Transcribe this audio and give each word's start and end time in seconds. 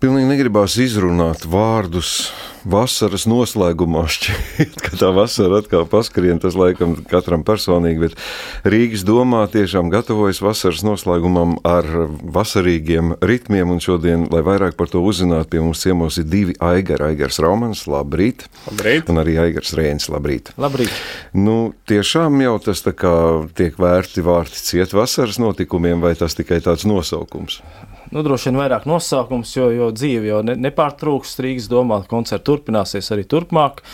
Pilnīgi 0.00 0.30
negribās 0.30 0.78
izrunāt 0.80 1.42
vārdus 1.44 2.30
vasaras 2.64 3.26
noslēgumā. 3.28 4.06
Šķiet, 4.14 4.78
ka 4.80 4.96
tā 4.96 5.10
vasara 5.12 5.58
atkal 5.60 5.84
paskrien, 5.92 6.38
tas 6.40 6.56
laikam 6.56 6.94
katram 7.10 7.42
personīgi, 7.44 8.06
bet 8.06 8.16
Rīgas 8.64 9.04
domā 9.04 9.42
tiešām 9.52 9.90
gatavojas 9.92 10.40
vasaras 10.40 10.80
noslēgumam 10.88 11.58
ar 11.68 11.84
vasarīgiem 12.24 13.18
ritmiem, 13.20 13.74
un 13.76 13.84
šodien, 13.84 14.24
lai 14.32 14.40
vairāk 14.46 14.78
par 14.80 14.88
to 14.88 15.04
uzzinātu, 15.04 15.50
pie 15.52 15.60
mums 15.66 15.84
ciemos 15.84 16.16
ir 16.16 16.30
divi 16.32 16.56
Aigari. 16.64 17.10
Aigars 17.10 17.42
Raumans, 17.44 17.84
labrīt! 17.84 18.48
Labrīt! 18.70 19.12
Un 19.12 19.20
arī 19.20 19.36
Aigars 19.44 19.76
Rēns, 19.76 20.08
labrīt! 20.08 20.54
Labrīt! 20.56 20.96
Nu, 21.36 21.74
tiešām 21.92 22.40
jau 22.40 22.56
tas 22.70 22.80
tā 22.88 22.96
kā 22.96 23.14
tiek 23.52 23.76
vērti 23.76 24.24
vārti 24.24 24.64
ciet 24.64 24.96
vasaras 24.96 25.36
notikumiem, 25.44 26.00
vai 26.00 26.16
tas 26.16 26.40
tikai 26.40 26.64
tāds 26.64 26.88
nosaukums? 26.88 27.60
Nu, 28.14 28.24
droši 28.26 28.50
vien 28.50 28.60
vairāk 28.62 28.88
nosaukums, 28.90 29.54
jo, 29.56 29.70
jo 29.74 29.92
dzīve 29.94 30.30
jau 30.32 30.42
ne, 30.46 30.58
nepārtrūks. 30.68 31.38
Rīgas 31.40 31.70
domā, 31.70 32.02
koncerti 32.10 32.48
turpināsies 32.50 33.10
arī 33.14 33.26
turpmāk. 33.28 33.84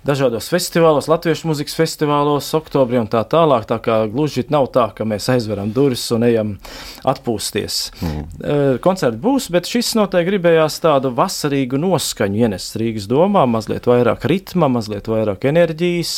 Dažādos 0.00 0.46
festivālos, 0.48 1.10
latviešu 1.12 1.50
mūzikas 1.50 1.74
festivālos, 1.76 2.46
oktobrī 2.56 2.96
un 3.02 3.08
tā 3.12 3.20
tālāk. 3.28 3.66
Tā 3.68 3.76
kā 3.84 3.98
gluži 4.08 4.46
nav 4.48 4.70
tā, 4.72 4.86
ka 4.96 5.04
mēs 5.04 5.26
aizveram 5.28 5.74
durvis 5.76 6.06
un 6.16 6.24
ejam 6.24 6.54
atpūsties. 7.04 7.76
Mm. 8.00 8.22
Koncerti 8.80 9.20
būs, 9.20 9.50
bet 9.52 9.68
šis 9.68 9.92
noteikti 9.98 10.30
gribējās 10.30 10.80
tādu 10.80 11.12
vasarīgu 11.18 11.82
noskaņu 11.82 12.40
ienest 12.46 12.80
Rīgas 12.80 13.10
domā, 13.12 13.44
mazliet 13.44 13.90
vairāk 13.90 14.24
ritma, 14.32 14.70
mazliet 14.72 15.10
vairāk 15.12 15.44
enerģijas, 15.52 16.14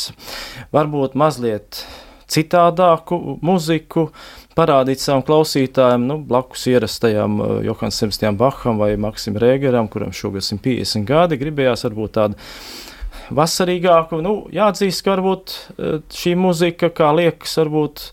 varbūt 0.71 1.19
mazliet 1.19 1.83
citādāku 2.31 3.19
muziku, 3.43 4.07
parādīt 4.57 5.01
savam 5.01 5.23
klausītājam, 5.25 6.05
nu, 6.09 6.19
blakus 6.27 6.67
ierastajam 6.71 7.39
uh, 7.39 7.53
Johannes 7.65 7.99
Sebastianam 8.01 8.39
Baham 8.41 8.81
vai 8.81 8.93
Maksim 9.01 9.37
Rēgeram, 9.41 9.89
kuram 9.91 10.13
šogad 10.15 10.45
150 10.45 11.07
gadi, 11.09 11.39
gribējās 11.41 11.85
varbūt 11.87 12.15
tādu 12.19 12.39
vasarīgāku. 13.33 14.21
Nu, 14.23 14.35
jāatzīst, 14.53 15.03
ka 15.05 15.15
varbūt 15.15 15.55
uh, 15.55 15.99
šī 16.13 16.35
muzika, 16.39 16.91
kā 16.93 17.11
liekas, 17.17 17.57
varbūt 17.61 18.07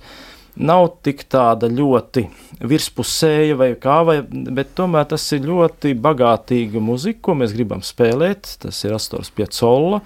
nav 0.60 0.88
tik 1.06 1.24
tāda 1.30 1.70
ļoti 1.72 2.26
virspusēja 2.68 3.56
vai 3.56 3.70
kā, 3.80 4.00
vai, 4.06 4.18
bet 4.28 4.74
tomēr 4.76 5.06
tas 5.12 5.24
ir 5.36 5.46
ļoti 5.48 5.94
bagātīga 6.00 6.82
muzika, 6.84 7.22
ko 7.28 7.36
mēs 7.40 7.54
gribam 7.56 7.84
spēlēt. 7.86 8.56
Tas 8.64 8.80
ir 8.84 8.96
Astors 8.96 9.32
Piecola, 9.32 10.02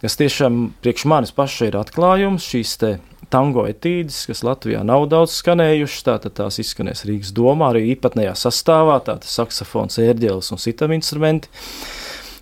kas 0.00 0.20
tiešām 0.20 0.68
priekš 0.84 1.08
manis 1.10 1.34
paša 1.36 1.70
ir 1.70 1.80
atklājums 1.80 2.48
šīs 2.52 2.78
te 2.80 2.94
tango 3.32 3.66
etīdes, 3.68 4.24
kas 4.28 4.42
Latvijā 4.46 4.82
nav 4.86 5.06
daudz 5.12 5.36
skanējušas. 5.40 6.06
Tātad 6.08 6.36
tās 6.40 6.58
izskanēs 6.62 7.04
Rīgas 7.08 7.32
domā, 7.36 7.70
arī 7.72 7.86
īpatnējā 7.94 8.34
sastāvā, 8.38 8.98
tātad 9.06 9.28
saksofons, 9.30 10.00
ērģelis 10.02 10.52
un 10.54 10.62
citam 10.62 10.94
instrumenti. 10.96 11.52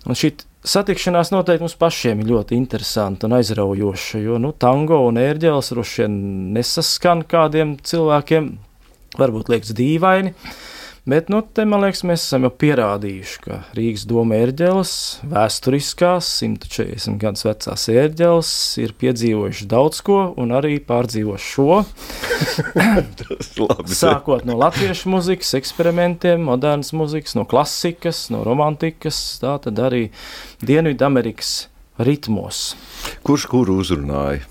Un 0.03 0.19
šī 0.19 0.33
satikšanās 0.67 1.31
noteikti 1.33 1.65
mums 1.65 1.77
pašiem 1.79 2.23
ir 2.23 2.31
ļoti 2.33 2.57
interesanta 2.57 3.27
un 3.27 3.37
aizraujoša, 3.39 4.21
jo 4.23 4.39
nu, 4.41 4.53
tango 4.59 4.99
un 5.07 5.19
ērģelis 5.21 5.73
droši 5.73 6.03
vien 6.03 6.19
nesaskan 6.55 7.23
kādiem 7.29 7.77
cilvēkiem, 7.83 8.53
varbūt 9.19 9.51
liekas 9.53 9.75
dīvaini. 9.77 10.35
Bet, 11.03 11.27
nu, 11.27 11.41
te, 11.43 11.65
man 11.67 11.81
liekas, 11.83 11.99
mēs 12.07 12.21
esam 12.23 12.45
jau 12.45 12.49
pierādījuši, 12.63 13.39
ka 13.43 13.57
Rīgas 13.75 14.05
doma 14.07 14.37
ērģeles, 14.39 14.93
vēsturiskās, 15.27 16.29
140 16.39 17.19
gadus 17.19 17.43
vecās 17.43 17.83
ērģeles, 17.91 18.51
ir 18.79 18.93
piedzīvojuši 19.03 19.67
daudz 19.73 19.99
ko 20.07 20.21
un 20.39 20.55
arī 20.55 20.77
pārdzīvojuši 20.87 21.51
šo. 21.57 21.81
Sākot 23.99 24.47
no 24.47 24.55
latviešu 24.61 25.11
muzikas, 25.11 25.51
eksperimentiem, 25.59 26.47
modernas 26.47 26.95
muzikas, 26.95 27.35
no 27.35 27.43
klasikas, 27.51 28.29
no 28.31 28.45
romantikas, 28.47 29.19
tā 29.43 29.57
tad 29.67 29.83
arī 29.83 30.05
Dienvidamerikas 30.63 31.53
ritmos. 31.99 32.77
Kurš 33.27 33.51
kuru 33.51 33.81
uzrunāja 33.83 34.47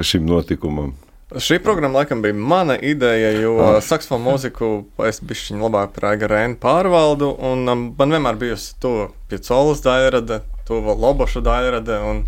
šim 0.00 0.24
notikumam? 0.24 0.96
Šī 1.40 1.58
programma 1.62 2.02
laikam 2.02 2.22
bija 2.22 2.34
mana 2.34 2.76
ideja, 2.76 3.30
jo 3.40 3.54
ah. 3.62 3.78
saksofonu 3.84 4.24
mūziku 4.26 4.70
es 5.08 5.22
bišķiņu 5.24 5.64
labāk 5.64 5.94
par 5.96 6.10
Aiga 6.10 6.28
Rēnu 6.28 6.58
pārvaldu, 6.60 7.30
un 7.40 7.64
um, 7.72 7.84
man 7.98 8.16
vienmēr 8.16 8.40
bijusi 8.40 8.74
to 8.82 8.92
piecolas 9.30 9.80
daļrade, 9.84 10.42
to 10.68 10.82
loboša 10.82 11.40
daļrade, 11.46 11.98
un 12.10 12.22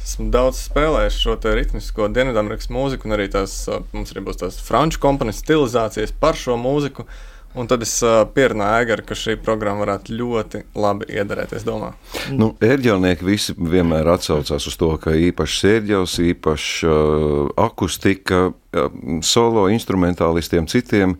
esmu 0.00 0.28
daudz 0.34 0.60
spēlējis 0.66 1.18
šo 1.22 1.38
te 1.40 1.54
ritmisko 1.56 2.10
Dienvidamerikas 2.12 2.72
mūziku, 2.74 3.08
un 3.08 3.16
arī 3.16 3.30
tās, 3.32 3.56
mums 3.94 4.12
arī 4.12 4.26
būs 4.28 4.42
tās 4.42 4.60
franču 4.64 5.00
komponistu 5.00 5.46
stilizācijas 5.46 6.16
par 6.20 6.36
šo 6.36 6.58
mūziku. 6.60 7.06
Uh, 7.06 7.26
Un 7.54 7.66
tad 7.66 7.82
es 7.82 7.96
uh, 8.06 8.20
pierunāju 8.30 8.84
Egaru, 8.84 9.04
ka 9.08 9.16
šī 9.18 9.34
programma 9.42 9.82
varētu 9.82 10.14
ļoti 10.14 10.60
labi 10.78 11.08
iedarēties. 11.10 11.64
Domā. 11.66 11.90
Nu, 12.30 12.52
ērģelnieki 12.62 13.26
visi 13.26 13.54
vienmēr 13.58 14.06
atsaucās 14.12 14.68
uz 14.70 14.76
to, 14.78 14.92
ka 15.02 15.16
īpašs 15.18 15.64
ērģels, 15.72 16.14
īpašs 16.30 16.68
uh, 16.86 17.48
akustika, 17.58 18.44
uh, 18.52 19.00
solo 19.26 19.66
instrumentālistiem, 19.74 20.70
citiem. 20.70 21.16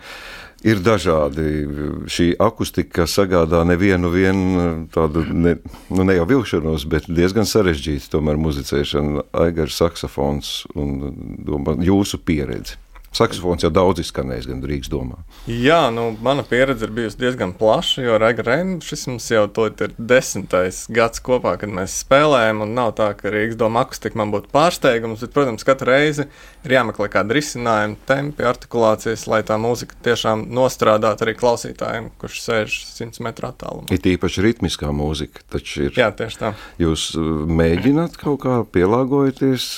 Ir 0.61 0.83
dažādi. 0.85 1.65
Šī 2.13 2.27
akustika 2.37 3.07
sagādā 3.09 3.63
nevienu 3.65 4.11
tādu, 4.93 5.23
ne, 5.33 5.55
nu 5.89 6.05
ne 6.05 6.19
jau 6.19 6.27
vilšanos, 6.29 6.85
bet 6.85 7.09
diezgan 7.09 7.49
sarežģītu 7.49 8.13
tomēr 8.13 8.37
muzicēšanu, 8.37 9.25
aigars, 9.41 9.81
saksofons 9.81 10.53
un 10.77 10.93
domā, 11.49 11.79
jūsu 11.81 12.21
pieredzi. 12.21 12.77
Saksofons 13.11 13.65
jau 13.65 13.73
daudz 13.75 14.05
izskanējis, 14.05 14.47
gan 14.47 14.61
Rīgas 14.63 14.91
domā. 14.91 15.17
Jā, 15.51 15.81
nu, 15.91 16.13
mana 16.23 16.45
pieredze 16.47 16.87
ir 16.87 16.93
bijusi 16.95 17.19
diezgan 17.19 17.53
plaša, 17.59 18.05
jo 18.05 18.19
Reina 18.21 18.79
šis 18.87 19.09
mums 19.11 19.27
jau 19.33 19.49
ir 19.67 19.95
desmitais 19.99 20.85
gads 20.95 21.23
kopā, 21.27 21.57
kad 21.59 21.73
mēs 21.75 21.97
spēlējam. 22.05 22.63
Nav 22.71 22.93
tā, 23.01 23.11
ka 23.19 23.33
Rīgas 23.35 23.59
doma 23.59 23.83
akustika 23.83 24.19
man 24.21 24.31
būtu 24.31 24.53
pārsteigums, 24.55 25.25
bet, 25.25 25.35
protams, 25.35 25.67
katru 25.67 25.91
reizi 25.91 26.29
ir 26.65 26.75
jāmeklē 26.77 27.09
kāda 27.11 27.35
risinājuma, 27.35 27.99
tempi, 28.07 28.47
artikulācijas, 28.47 29.27
lai 29.33 29.43
tā 29.49 29.59
mūzika 29.59 29.99
tiešām 30.07 30.47
nostrādātu 30.55 31.27
arī 31.27 31.35
klausītājiem, 31.41 32.11
kurš 32.21 32.39
sēž 32.45 32.79
100 32.93 33.27
metru 33.27 33.51
attālumā. 33.51 33.91
Ir 33.91 34.07
īpaši 34.15 34.47
ritmiskā 34.47 34.93
mūzika, 34.95 35.43
taču 35.51 35.89
ir. 35.89 35.99
Jā, 35.99 36.13
tieši 36.15 36.41
tā. 36.45 36.53
Jūs 36.79 37.11
uh, 37.19 37.43
mēģināt 37.51 38.21
kaut 38.21 38.43
kā 38.45 38.61
pielāgoties 38.71 39.69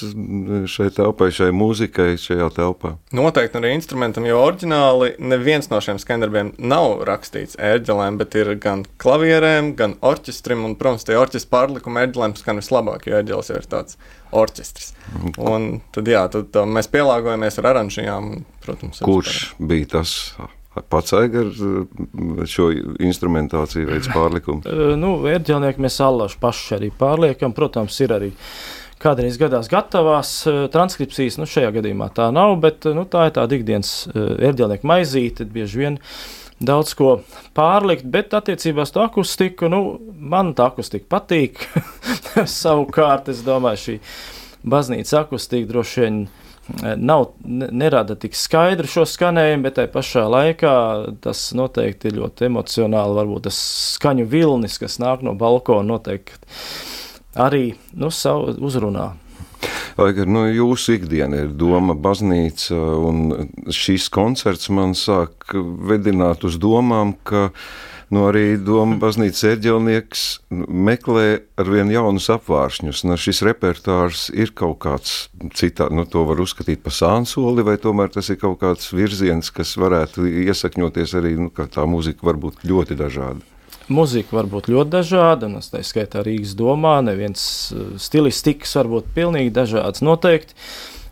šai 0.69 0.91
telpai, 0.93 1.32
šai 1.32 1.49
mūzikai, 1.56 2.10
šajā 2.20 2.53
telpā? 2.59 2.97
Nu, 3.14 3.22
noteikti 3.22 3.59
arī 3.60 3.72
instrumentam, 3.77 4.27
jo 4.28 4.41
oriģināli 4.43 5.12
neviens 5.22 5.71
no 5.71 5.81
šiem 5.84 6.00
skandarbiem 6.03 6.53
nav 6.59 7.05
rakstīts 7.09 7.59
ērģelēm, 7.60 8.19
bet 8.21 8.37
ir 8.38 8.55
gan 8.62 8.84
klavierēm, 9.03 9.72
gan 9.78 9.97
orķestrim. 10.05 10.65
Un, 10.66 10.77
protams, 10.81 11.06
tie 11.09 11.19
orķestra 11.19 11.53
pārlikuma 11.56 12.05
ērģelēm 12.06 12.37
skan 12.38 12.61
vislabāk, 12.61 13.06
jo 13.09 13.19
ērģelis 13.21 13.53
ir 13.55 13.69
tāds 13.71 14.00
orķestris. 14.32 14.93
Un 15.38 15.71
tad, 15.94 16.11
jā, 16.11 16.25
tad 16.32 16.59
mēs 16.69 16.91
pielāgojamies 16.93 17.61
ar 17.62 17.71
oranžijām. 17.75 18.34
Protams, 18.65 19.03
Kurš 19.05 19.44
bija 19.61 19.97
tas? 19.99 20.16
Pats 20.88 21.12
Aigars 21.12 21.59
šo 22.49 22.71
instrumentāciju 23.05 23.91
veids 23.91 24.09
pārlikumu? 24.09 24.65
nu, 25.03 25.11
ērģelnieki 25.28 25.82
mēs 25.84 25.99
allaši 26.00 26.38
paši 26.41 26.78
arī 26.78 26.88
pārliekam. 26.97 27.53
Protams, 27.56 27.99
ir 28.00 28.15
arī 28.16 28.31
kādreiz 29.03 29.39
gadās 29.41 29.71
gatavās 29.73 30.35
eh, 30.47 30.65
transkripcijas. 30.73 31.39
Nu, 31.41 31.49
šajā 31.49 31.73
gadījumā 31.79 32.11
tā 32.17 32.29
nav, 32.35 32.57
bet 32.63 32.87
eh, 32.87 32.97
nu, 32.97 33.07
tā 33.09 33.29
ir 33.29 33.37
tāda 33.39 33.59
ikdienas 33.59 33.95
eh, 34.13 34.79
maizīte. 34.87 35.49
Bieži 35.53 35.83
vien 35.85 35.99
daudz 36.63 36.95
ko 36.99 37.17
pārlikt, 37.57 38.07
bet 38.07 38.35
attiecībā 38.39 38.87
uz 38.87 38.95
to 38.95 39.03
akustiku, 39.03 39.71
nu, 39.73 39.83
man 40.15 40.55
tā 40.59 40.71
akustika 40.71 41.09
patīk. 41.17 41.65
Savukārt, 42.61 43.33
es 43.33 43.43
domāju, 43.47 43.83
šī 43.87 43.99
baznīcas 44.62 45.19
akustika 45.25 45.69
droši 45.73 46.05
vien 46.05 46.23
nav, 47.03 47.33
nerada 47.43 48.15
tik 48.15 48.37
skaidru 48.39 48.87
šo 48.87 49.03
skanējumu, 49.11 49.65
bet 49.67 49.81
tajā 49.81 49.91
pašā 49.91 50.23
laikā 50.31 50.75
tas 51.25 51.49
noteikti 51.59 52.12
ir 52.12 52.21
ļoti 52.21 52.47
emocionāli. 52.47 53.19
Varbūt 53.19 53.49
tas 53.49 53.59
skaņu 53.97 54.29
vilnis, 54.31 54.79
kas 54.79 55.01
nāk 55.03 55.26
no 55.26 55.35
balkona, 55.38 55.88
noteikti 55.97 56.38
arī 57.34 57.75
nu, 57.94 58.11
savu 58.11 58.56
uzrunā. 58.61 59.12
Aigar, 60.00 60.26
nu, 60.26 60.46
jūsu 60.49 60.96
ikdiena 60.96 61.44
ir 61.44 61.52
doma, 61.55 61.94
baznīca, 61.94 62.76
un 62.76 63.50
šīs 63.70 64.08
koncerts 64.12 64.70
man 64.73 64.96
sāk 64.99 65.52
vedināt 65.52 66.46
uz 66.49 66.56
domām, 66.61 67.12
ka 67.29 67.50
nu, 68.12 68.25
arī 68.31 68.56
doma 68.61 68.96
baznīcas 69.02 69.44
ērģelnieks 69.52 70.25
meklē 70.88 71.26
ar 71.61 71.70
vien 71.75 71.93
jaunus 71.93 72.31
apvāršņus. 72.32 73.05
Nu, 73.08 73.20
šis 73.20 73.44
repertārs 73.46 74.26
ir 74.32 74.55
kaut 74.56 74.81
kāds 74.87 75.14
citāds, 75.58 75.94
nu, 75.94 76.08
to 76.08 76.25
var 76.28 76.40
uzskatīt 76.43 76.82
par 76.85 76.96
sānsoli, 76.96 77.64
vai 77.67 77.76
tomēr 77.81 78.12
tas 78.17 78.32
ir 78.32 78.40
kaut 78.40 78.62
kāds 78.64 78.90
virziens, 78.96 79.52
kas 79.55 79.76
varētu 79.81 80.26
iesakņoties 80.49 81.17
arī, 81.20 81.37
nu, 81.38 81.52
ka 81.55 81.69
tā 81.70 81.87
mūzika 81.88 82.32
var 82.32 82.40
būt 82.40 82.64
ļoti 82.69 82.99
dažāda. 82.99 83.51
Mūzika 83.90 84.37
var 84.37 84.49
būt 84.50 84.70
ļoti 84.70 84.93
dažāda, 84.93 85.49
un 85.49 85.62
tā 85.64 85.82
skaitā 85.87 86.23
Rīgas 86.26 86.55
domā, 86.58 87.00
neviens 87.05 87.44
eh, 87.75 87.94
stilistikas 87.99 88.76
var 88.79 88.90
būt 88.93 89.12
pilnīgi 89.17 89.55
dažāds 89.55 90.05
noteikti. 90.05 90.58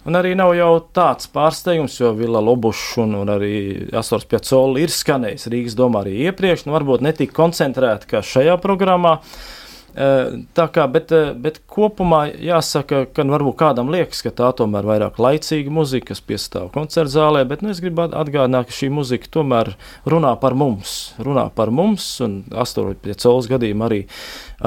Un 0.09 0.17
arī 0.17 0.33
nav 0.39 0.55
jau 0.57 0.73
tāds 0.97 1.29
pārsteigums, 1.29 1.99
jo 2.01 2.15
Vila 2.17 2.41
Lobušs 2.41 2.95
un, 3.03 3.19
un 3.21 3.29
arī 3.35 3.55
Astors 3.93 4.25
Piacola 4.25 4.81
ir 4.81 4.93
skanējis 4.95 5.51
Rīgas 5.53 5.77
domā 5.77 6.07
arī 6.07 6.23
iepriekš, 6.31 6.65
nu 6.65 6.73
varbūt 6.79 7.05
netik 7.05 7.35
koncentrēti 7.37 8.09
kā 8.15 8.23
šajā 8.25 8.57
programmā. 8.63 9.19
Uh, 9.21 9.60
Tā 9.95 10.67
kā, 10.71 10.85
bet, 10.93 11.11
bet 11.43 11.59
kopumā 11.71 12.21
jāsaka, 12.31 13.03
ka 13.11 13.25
nu, 13.27 13.35
varbūt 13.35 13.57
kādam 13.59 13.91
liekas, 13.91 14.21
ka 14.23 14.31
tā 14.35 14.51
tomēr 14.57 14.85
ir 14.85 14.91
vairāk 14.91 15.19
laicīga 15.19 15.73
muzika, 15.75 16.13
kas 16.13 16.23
piestāv 16.23 16.69
koncerta 16.75 17.11
zālē, 17.17 17.43
bet 17.49 17.65
nu, 17.65 17.73
es 17.75 17.81
gribu 17.83 18.07
atgādināt, 18.07 18.69
ka 18.69 18.77
šī 18.77 18.91
muzika 18.95 19.31
tomēr 19.35 19.73
runā 20.09 20.37
par 20.41 20.55
mums. 20.59 21.15
Runā 21.19 21.49
par 21.57 21.73
mums, 21.75 22.07
un 22.23 22.41
astoņu 22.51 23.01
pie 23.03 23.17
cēlus 23.19 23.51
gadījumā 23.51 23.89
arī, 23.91 24.01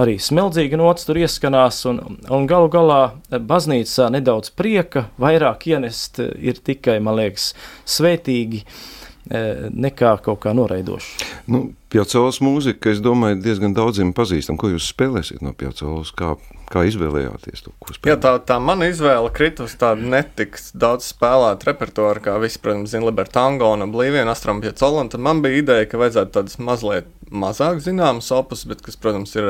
arī 0.03 0.17
smeldzīga 0.19 0.81
nots 0.81 1.07
tur 1.07 1.21
ieskanās, 1.23 1.79
un, 1.87 2.01
un 2.27 2.49
galu 2.49 2.71
galā 2.73 3.01
baznīcā 3.31 4.09
nedaudz 4.17 4.51
prieka, 4.57 5.07
vairāk 5.21 5.69
ienest 5.71 6.19
ir 6.19 6.59
tikai, 6.59 6.99
man 7.03 7.21
liekas, 7.21 7.53
svētīgi 7.95 8.65
nekā 9.33 10.15
kaut 10.23 10.41
kā 10.43 10.53
noraidoša. 10.55 11.29
Nu, 11.49 11.63
Pjaucolas 11.93 12.39
mūzika, 12.41 12.89
es 12.93 13.01
domāju, 13.05 13.37
diezgan 13.43 13.75
daudziem 13.77 14.13
pazīstam. 14.17 14.57
Ko 14.57 14.71
jūs 14.71 14.87
spēlēsiet 14.93 15.43
no 15.45 15.53
Pjaucolas? 15.57 16.09
Kā, 16.17 16.33
kā 16.73 16.85
izvēlējāties 16.89 17.65
to? 17.65 17.73
Jā, 18.07 18.17
tā, 18.21 18.35
tā 18.45 18.57
mana 18.61 18.89
izvēle 18.89 19.29
kritus 19.33 19.75
tāda 19.81 20.01
netiks 20.15 20.71
daudz 20.77 21.11
spēlēt 21.11 21.65
repertuāru, 21.69 22.23
kā 22.25 22.37
visi, 22.41 22.61
protams, 22.63 22.93
zina 22.93 23.09
Libertango 23.09 23.69
un 23.75 23.85
Oblivion, 23.85 24.31
Astram 24.31 24.61
Pjaucola, 24.63 25.05
un 25.05 25.13
tad 25.13 25.25
man 25.25 25.41
bija 25.45 25.61
ideja, 25.61 25.89
ka 25.89 26.01
vajadzētu 26.01 26.37
tādas 26.37 26.59
mazliet 26.61 27.09
mazāk 27.33 27.81
zināmas 27.85 28.29
opus, 28.33 28.65
bet 28.69 28.81
kas, 28.85 28.97
protams, 28.97 29.33
ir 29.37 29.49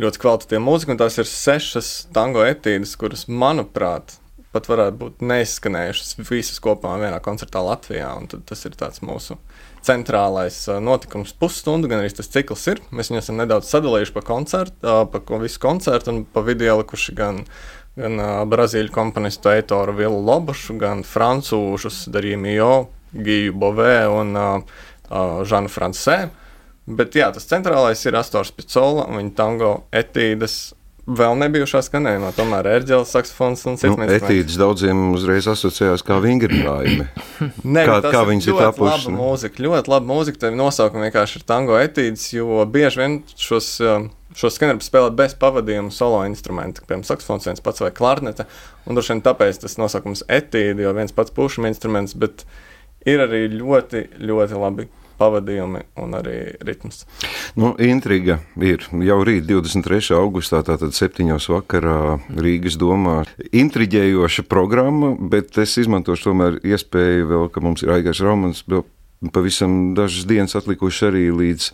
ļoti 0.00 0.22
kvalitatīva 0.22 0.62
mūzika, 0.64 0.94
un 0.94 1.00
tās 1.00 1.18
ir 1.18 1.28
sešas 1.28 1.92
tango 2.14 2.44
etīdes, 2.46 2.96
kuras, 3.00 3.26
manuprāt, 3.28 4.18
pat 4.54 4.68
varētu 4.70 4.98
būt 4.98 5.24
neizskanējušas 5.24 6.16
visas 6.26 6.60
kopā 6.62 6.96
vienā 7.00 7.20
koncertā 7.22 7.62
Latvijā. 7.64 8.10
Tas 8.48 8.64
ir 8.66 8.76
mūsu 9.06 9.36
centrālais 9.86 10.56
notikums, 10.82 11.32
pusstundu, 11.38 11.88
gan 11.90 12.02
arī 12.02 12.12
tas 12.14 12.30
cikls 12.32 12.66
ir. 12.72 12.82
Mēs 12.90 13.12
viņu 13.12 13.22
esam 13.22 13.38
nedaudz 13.40 13.70
sadalījuši 13.70 14.16
pa 14.16 14.24
koncertu, 14.26 14.96
pa 15.12 15.40
visu 15.42 15.62
koncertu 15.62 16.12
un 16.14 16.24
pa 16.24 16.42
video 16.46 16.80
likuši 16.82 17.14
gan, 17.16 17.44
gan 17.96 18.24
brazīļu 18.50 18.92
komponistu 18.94 19.52
Eitoru 19.54 19.94
Vilu 20.00 20.20
Lobušu, 20.26 20.76
gan 20.80 21.04
francūžus 21.06 22.08
Darīju 22.12 22.42
Giju 23.10 23.54
Bovē 23.58 24.04
un 24.10 24.36
uh, 24.38 24.82
Žanu 25.46 25.70
Francē. 25.72 26.18
Bet 26.90 27.14
jā, 27.14 27.28
tas 27.34 27.46
centrālais 27.46 28.02
ir 28.06 28.18
Astors 28.18 28.52
Picola 28.54 29.06
un 29.10 29.20
viņa 29.20 29.34
tango 29.38 29.72
etīdes 29.94 30.72
Vēl 31.08 31.36
nebijušā 31.40 31.80
skanējumā, 31.86 32.30
tomēr 32.36 32.66
ērģeles, 32.74 33.10
saksofons 33.14 33.62
un 33.70 33.78
cits. 33.80 33.96
Nu, 33.96 34.04
etīdes 34.04 34.58
daudziem 34.60 34.98
uzreiz 35.14 35.48
asociējās 35.50 36.04
kā 36.06 36.18
vingrinājumi. 36.20 37.06
Nē, 37.76 37.84
kā, 37.88 37.96
kā 38.04 38.22
viņas 38.28 38.48
ir 38.50 38.58
tapušas? 38.58 39.06
Laba 39.08 39.16
mūzika, 39.16 39.64
ļoti 39.64 39.92
laba 39.94 40.10
mūzika, 40.10 40.42
tev 40.44 40.58
nosaukumi 40.60 41.08
vienkārši 41.08 41.40
ir 41.40 41.46
tango 41.48 41.78
etīdes, 41.80 42.26
jo 42.36 42.60
bieži 42.70 43.00
vien 43.00 43.16
šos, 43.32 43.72
um, 43.80 44.10
šos 44.36 44.60
skanējums 44.60 44.92
spēlē 44.92 45.10
bez 45.22 45.34
pavadījuma 45.40 45.94
solo 45.94 46.20
instrumenta, 46.28 46.84
piemēram, 46.84 47.08
saksofons 47.08 47.48
viens 47.48 47.64
pats 47.64 47.82
vai 47.82 47.90
klarnete, 47.96 48.46
un 48.84 48.98
droši 48.98 49.16
vien 49.16 49.24
tāpēc 49.24 49.64
tas 49.64 49.80
nosaukums 49.80 50.26
etīde, 50.28 50.84
jo 50.84 50.94
viens 51.00 51.16
pats 51.16 51.32
pušuma 51.34 51.72
instruments, 51.72 52.14
bet 52.18 52.44
ir 53.08 53.24
arī 53.24 53.46
ļoti, 53.56 54.10
ļoti 54.20 54.60
labi 54.60 54.90
pavadījumi 55.20 55.82
un 56.00 56.16
arī 56.16 56.36
ritms. 56.64 57.04
Nu, 57.60 57.72
intriga 57.82 58.40
ir 58.60 58.86
jau 59.04 59.18
rīt, 59.26 59.46
23. 59.48 60.14
augustā, 60.18 60.62
tātad 60.66 60.96
7. 60.96 61.28
vakarā 61.52 62.20
Rīgas 62.30 62.78
domā. 62.80 63.20
Intriģējoša 63.52 64.46
programma, 64.50 65.12
bet 65.32 65.58
es 65.60 65.76
izmantošu 65.82 66.30
tomēr 66.30 66.60
iespēju 66.64 67.28
vēl, 67.34 67.50
ka 67.52 67.64
mums 67.64 67.84
ir 67.84 67.92
Aigars 67.98 68.22
Romans, 68.24 68.64
vēl 68.70 68.86
pavisam 69.34 69.92
dažas 69.98 70.24
dienas 70.28 70.56
atlikuši 70.56 71.06
arī 71.10 71.28
līdz 71.42 71.70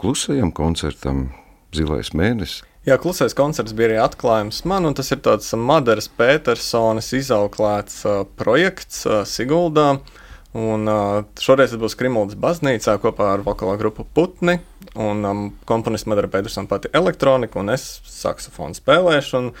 klusajam 0.00 0.52
koncertam 0.56 1.28
Zilais 1.76 2.14
mēnesis. 2.16 2.64
Jā, 2.88 2.96
klusais 2.96 3.36
koncerts 3.36 3.74
bija 3.76 3.90
arī 3.90 3.98
atklājums 4.00 4.62
man, 4.64 4.88
un 4.88 4.96
tas 4.96 5.12
ir 5.12 5.20
tāds 5.20 5.52
Madaras 5.52 6.08
Petersonas 6.08 7.12
izauklēts 7.12 8.00
uh, 8.08 8.22
projekts 8.40 9.04
uh, 9.04 9.20
Siguldā. 9.28 9.90
Uh, 9.98 10.29
Un, 10.50 10.88
uh, 10.90 11.20
šoreiz 11.38 11.76
būs 11.78 11.94
Krimuldas 11.94 12.38
baznīcā 12.40 12.96
kopā 12.98 13.28
ar 13.36 13.44
vokālo 13.46 13.76
grupu 13.78 14.02
Putni. 14.02 14.56
Un 14.98 15.22
um, 15.22 15.42
komponists 15.68 16.08
Madara 16.10 16.26
Petersona 16.30 16.66
pati 16.66 16.90
elektronika 16.90 17.60
un 17.60 17.70
es 17.70 17.84
saksofonu 18.10 18.74
spēlēšu. 18.74 19.36
Un, 19.38 19.52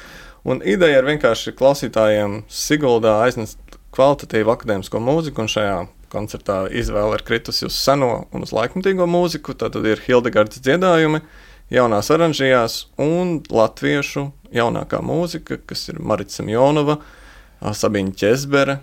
un 0.50 0.62
ideja 0.66 0.98
ir 0.98 1.06
vienkārši 1.06 1.54
klausītājiem 1.54 2.40
Siguldā 2.50 3.20
aiznest 3.26 3.78
kvalitatīvu 3.94 4.50
akadēmisko 4.50 5.02
mūziku. 5.06 5.44
Un 5.44 5.52
šajā 5.52 5.76
koncertā 6.10 6.64
izvēle 6.74 7.20
ir 7.20 7.24
kritusi 7.28 7.68
uz 7.68 7.78
seno 7.78 8.24
un 8.34 8.48
uz 8.48 8.50
laikmatīgo 8.56 9.06
mūziku. 9.06 9.54
Tad 9.54 9.78
ir 9.84 10.02
Hildegardas 10.08 10.58
dziedājumi, 10.66 11.22
jaunās 11.70 12.10
oranžijās 12.10 12.80
un 12.98 13.38
latviešu 13.46 14.26
jaunākā 14.50 14.98
mūzika, 15.06 15.60
kas 15.70 15.86
ir 15.92 16.02
Marita 16.02 16.40
Samjonova, 16.40 16.98
Sabīņa 17.62 18.18
Česbere, 18.18 18.80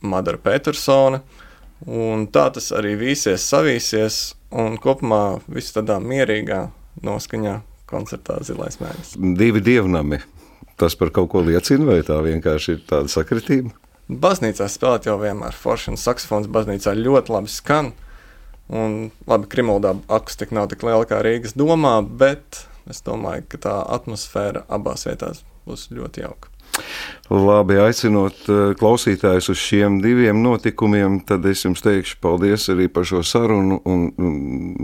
Madara 0.00 0.40
Petersona. 0.40 1.20
Un 1.88 2.26
tā 2.32 2.50
tas 2.52 2.68
arī 2.76 2.92
vīsies, 3.00 3.46
savīsies, 3.48 4.18
un 4.52 4.76
kopumā 4.80 5.40
viss 5.48 5.72
tādā 5.72 5.96
mierīgā 6.02 6.66
noskaņā 7.06 7.54
koncertā 7.90 8.40
Zilais 8.44 8.76
mēnesis. 8.82 9.16
Divi 9.38 9.62
dievnami. 9.64 10.20
Tas 10.80 10.96
par 10.96 11.12
kaut 11.12 11.30
ko 11.32 11.42
liecina, 11.44 11.86
vai 11.88 12.00
tā 12.04 12.18
vienkārši 12.24 12.76
ir 12.76 12.84
tāda 12.88 13.10
sakritība? 13.12 13.72
Baznīcā 14.10 14.66
spēlēt 14.68 15.06
jau 15.06 15.16
vienmēr 15.20 15.56
forši, 15.56 15.92
un 15.92 16.00
saksofons 16.00 16.48
baznīcā 16.50 16.94
ļoti 16.98 17.34
labi 17.34 17.52
skan. 17.52 17.92
Un, 18.70 19.10
labi, 19.26 19.48
Krimuldā 19.50 19.96
akustika 20.12 20.54
nav 20.54 20.68
tik 20.70 20.84
liela 20.86 21.06
kā 21.08 21.18
Rīgas 21.24 21.56
domā, 21.58 21.96
bet 22.04 22.64
es 22.90 23.02
domāju, 23.06 23.44
ka 23.50 23.60
tā 23.68 23.76
atmosfēra 23.96 24.64
abās 24.72 25.06
vietās 25.08 25.44
būs 25.68 25.90
ļoti 25.94 26.24
jauka. 26.24 26.50
Labi, 27.30 27.76
aicinot 27.82 28.46
eh, 28.50 28.60
klausītājus 28.78 29.50
uz 29.52 29.58
šiem 29.60 30.00
diviem 30.02 30.40
notikumiem, 30.42 31.20
tad 31.26 31.46
es 31.50 31.64
jums 31.64 31.82
teikšu 31.84 32.18
paldies 32.22 32.68
arī 32.72 32.88
par 32.90 33.06
šo 33.06 33.22
sarunu. 33.26 33.80
Un 33.86 34.08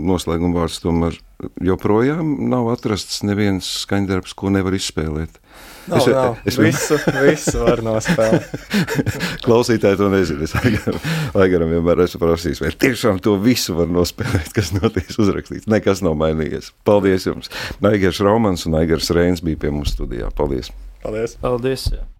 noslēguma 0.07 0.61
vārds 0.61 0.81
tomēr 0.83 1.17
joprojām 1.63 2.49
nav 2.51 2.69
atrasts 2.75 3.23
neviens 3.27 3.67
skaņdarbs, 3.83 4.35
ko 4.37 4.51
nevar 4.53 4.77
izspēlēt. 4.77 5.41
Nav, 5.87 5.99
es, 5.99 6.07
nav. 6.11 6.35
Es, 6.45 6.57
visu, 6.59 6.97
visu 7.23 7.61
var 7.63 7.81
nospēlēt. 7.85 8.49
Klausītāji 9.45 9.99
to 10.01 10.09
nezina. 10.11 10.47
Es 10.47 10.55
Aigaram 11.37 11.71
vienmēr 11.71 12.03
esmu 12.07 12.21
prasījis, 12.25 12.63
vai 12.63 12.73
tiešām 12.85 13.21
to 13.23 13.37
visu 13.43 13.77
var 13.77 13.91
nospēlēt, 13.91 14.51
kas 14.55 14.73
notiks 14.75 15.19
uzrakstīts. 15.21 15.69
Nekas 15.71 16.03
nav 16.05 16.17
mainījies. 16.19 16.73
Paldies 16.87 17.29
jums! 17.29 17.51
Aigars 17.87 18.21
Raumans 18.23 18.67
un 18.67 18.79
Aigars 18.81 19.11
Reins 19.15 19.43
bija 19.45 19.63
pie 19.63 19.73
mums 19.73 19.95
studijā. 19.95 20.31
Paldies! 20.35 20.73
Paldies! 21.03 21.39
Paldies 21.43 21.89
jā. 21.93 22.07